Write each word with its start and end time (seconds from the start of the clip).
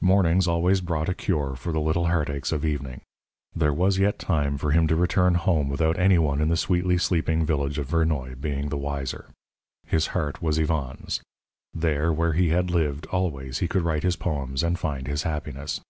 Mornings 0.00 0.48
always 0.48 0.80
brought 0.80 1.10
a 1.10 1.14
cure 1.14 1.54
for 1.54 1.70
the 1.70 1.78
little 1.78 2.06
heartaches 2.06 2.52
of 2.52 2.64
evening. 2.64 3.02
There 3.54 3.70
was 3.74 3.98
yet 3.98 4.18
time 4.18 4.56
for 4.56 4.70
him 4.70 4.86
to 4.86 4.96
return 4.96 5.34
home 5.34 5.68
without 5.68 5.98
any 5.98 6.16
one 6.16 6.40
in 6.40 6.48
the 6.48 6.56
sweetly 6.56 6.96
sleeping 6.96 7.44
village 7.44 7.76
of 7.76 7.88
Vernoy 7.88 8.34
being 8.40 8.70
the 8.70 8.78
wiser. 8.78 9.28
His 9.86 10.06
heart 10.16 10.40
was 10.40 10.58
Yvonne's; 10.58 11.20
there 11.74 12.14
where 12.14 12.32
he 12.32 12.48
had 12.48 12.70
lived 12.70 13.04
always 13.08 13.58
he 13.58 13.68
could 13.68 13.82
write 13.82 14.04
his 14.04 14.16
poems 14.16 14.62
and 14.62 14.78
find 14.78 15.06
his 15.06 15.24
happiness. 15.24 15.82